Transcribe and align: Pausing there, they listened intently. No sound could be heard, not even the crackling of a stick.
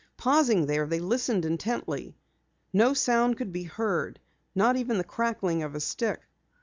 Pausing 0.17 0.65
there, 0.65 0.87
they 0.87 0.99
listened 0.99 1.45
intently. 1.45 2.17
No 2.73 2.95
sound 2.95 3.37
could 3.37 3.51
be 3.53 3.65
heard, 3.65 4.19
not 4.55 4.75
even 4.75 4.97
the 4.97 5.03
crackling 5.03 5.61
of 5.61 5.75
a 5.75 5.79
stick. 5.79 6.21